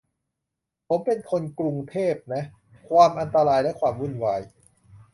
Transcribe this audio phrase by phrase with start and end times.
[0.87, 2.43] ผมเป็นคนกรุงเทพนะ
[2.89, 4.41] ความอันตราย และความวุ่นวาย